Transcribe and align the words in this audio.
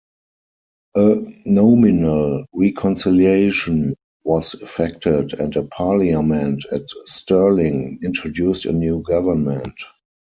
A 0.97 1.15
nominal 1.45 2.47
reconciliation 2.55 3.93
was 4.23 4.55
effected, 4.55 5.33
and 5.33 5.55
a 5.55 5.61
parliament 5.61 6.65
at 6.71 6.89
Stirling 7.05 7.99
introduced 8.01 8.65
a 8.65 8.71
new 8.73 9.03
government. 9.03 9.79